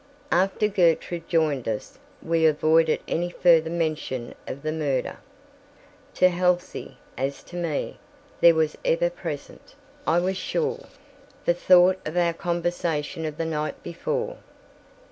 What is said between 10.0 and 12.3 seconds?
I am sure, the thought of